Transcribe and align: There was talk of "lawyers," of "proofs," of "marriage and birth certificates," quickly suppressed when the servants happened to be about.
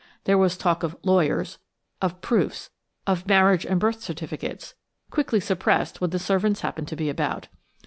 There 0.23 0.39
was 0.39 0.57
talk 0.57 0.81
of 0.81 0.97
"lawyers," 1.03 1.59
of 2.01 2.21
"proofs," 2.21 2.71
of 3.05 3.27
"marriage 3.27 3.67
and 3.67 3.79
birth 3.79 4.01
certificates," 4.01 4.73
quickly 5.11 5.39
suppressed 5.39 6.01
when 6.01 6.09
the 6.09 6.17
servants 6.17 6.61
happened 6.61 6.87
to 6.87 6.95
be 6.95 7.07
about. 7.07 7.49